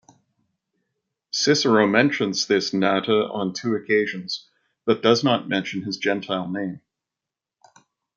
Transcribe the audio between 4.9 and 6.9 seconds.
does not mention his gentile name.